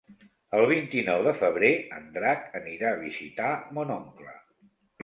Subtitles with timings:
[0.59, 4.37] El vint-i-nou de febrer en Drac anirà a visitar mon oncle.